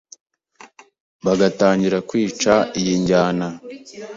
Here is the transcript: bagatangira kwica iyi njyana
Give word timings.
bagatangira 1.25 1.97
kwica 2.09 2.53
iyi 2.79 2.93
njyana 3.01 3.47